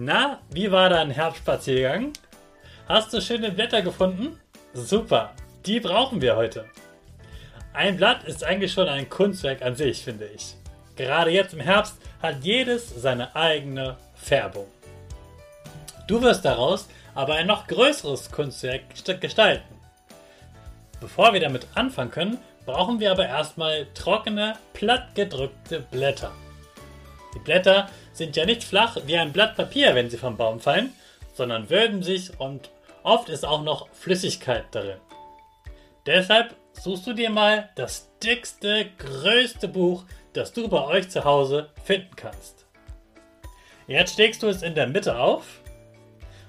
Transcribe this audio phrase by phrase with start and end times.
[0.00, 2.12] Na, wie war dein Herbstspaziergang?
[2.86, 4.38] Hast du schöne Blätter gefunden?
[4.72, 5.32] Super,
[5.66, 6.66] die brauchen wir heute.
[7.72, 10.54] Ein Blatt ist eigentlich schon ein Kunstwerk an sich, finde ich.
[10.94, 14.68] Gerade jetzt im Herbst hat jedes seine eigene Färbung.
[16.06, 18.82] Du wirst daraus aber ein noch größeres Kunstwerk
[19.20, 19.74] gestalten.
[21.00, 26.30] Bevor wir damit anfangen können, brauchen wir aber erstmal trockene, plattgedrückte Blätter.
[27.34, 30.92] Die Blätter sind ja nicht flach wie ein Blatt Papier, wenn sie vom Baum fallen,
[31.34, 32.70] sondern wölben sich und
[33.02, 34.98] oft ist auch noch Flüssigkeit darin.
[36.06, 41.70] Deshalb suchst du dir mal das dickste, größte Buch, das du bei euch zu Hause
[41.84, 42.66] finden kannst.
[43.86, 45.60] Jetzt schlägst du es in der Mitte auf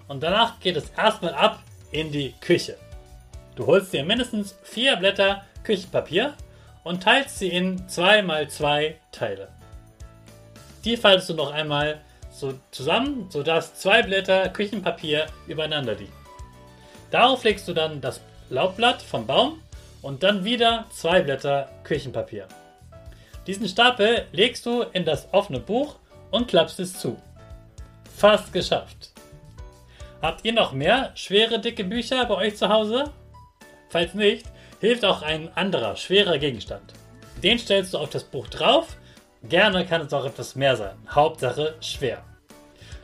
[0.08, 2.78] und danach geht es erstmal ab in die Küche.
[3.56, 6.36] Du holst dir mindestens vier Blätter Küchenpapier
[6.84, 9.59] und teilst sie in 2 x 2 Teile.
[10.86, 12.02] Die faltest du noch einmal
[12.32, 16.14] so zusammen, sodass zwei Blätter Küchenpapier übereinander liegen.
[17.12, 19.62] Darauf legst du dann das Laubblatt vom Baum
[20.02, 22.48] und dann wieder zwei Blätter Küchenpapier.
[23.48, 25.96] Diesen Stapel legst du in das offene Buch
[26.32, 27.18] und klappst es zu.
[28.16, 29.12] Fast geschafft.
[30.22, 33.06] Habt ihr noch mehr schwere, dicke Bücher bei euch zu Hause?
[33.90, 34.46] Falls nicht,
[34.82, 36.94] hilft auch ein anderer, schwerer Gegenstand.
[37.42, 38.98] Den stellst du auf das Buch drauf
[39.44, 40.98] Gerne kann es auch etwas mehr sein.
[41.10, 42.24] Hauptsache schwer.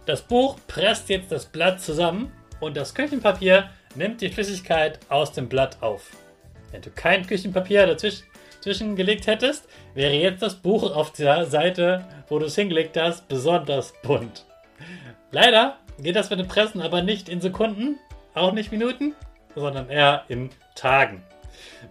[0.05, 5.47] Das Buch presst jetzt das Blatt zusammen und das Küchenpapier nimmt die Flüssigkeit aus dem
[5.47, 6.11] Blatt auf.
[6.71, 12.37] Wenn du kein Küchenpapier dazwischen gelegt hättest, wäre jetzt das Buch auf der Seite, wo
[12.37, 14.45] du es hingelegt hast, besonders bunt.
[15.31, 17.97] Leider geht das mit dem Pressen aber nicht in Sekunden,
[18.33, 19.15] auch nicht Minuten,
[19.55, 21.23] sondern eher in Tagen.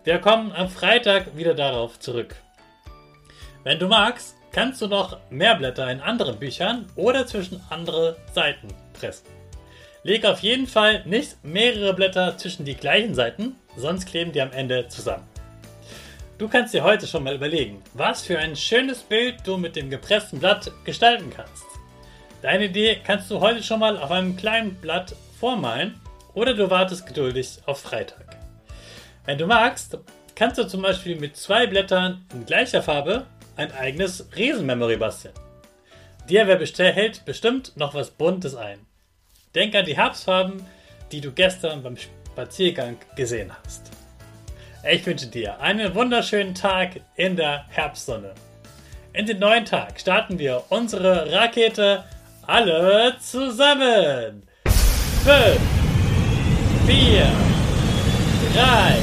[0.04, 2.36] Wir kommen am Freitag wieder darauf zurück.
[3.64, 8.68] Wenn du magst, kannst du noch mehr Blätter in anderen Büchern oder zwischen andere Seiten
[8.92, 9.26] pressen.
[10.04, 14.52] Leg auf jeden Fall nicht mehrere Blätter zwischen die gleichen Seiten, sonst kleben die am
[14.52, 15.26] Ende zusammen.
[16.38, 19.90] Du kannst dir heute schon mal überlegen, was für ein schönes Bild du mit dem
[19.90, 21.64] gepressten Blatt gestalten kannst.
[22.40, 26.00] Deine Idee kannst du heute schon mal auf einem kleinen Blatt vormalen
[26.32, 28.36] oder du wartest geduldig auf Freitag.
[29.24, 29.98] Wenn du magst,
[30.36, 35.34] kannst du zum Beispiel mit zwei Blättern in gleicher Farbe ein eigenes Riesenmemory basteln.
[36.28, 38.78] Dir hält bestimmt noch was Buntes ein.
[39.54, 40.64] Denk an die Herbstfarben,
[41.12, 43.90] die du gestern beim Spaziergang gesehen hast.
[44.90, 48.34] Ich wünsche dir einen wunderschönen Tag in der Herbstsonne.
[49.12, 52.04] In den neuen Tag starten wir unsere Rakete
[52.46, 54.42] alle zusammen.
[55.24, 55.60] 5,
[56.86, 57.32] 4,
[58.54, 58.98] 3,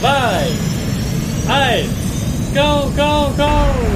[0.00, 0.68] 2,
[1.48, 1.97] 1,
[2.54, 3.87] Go, go, go!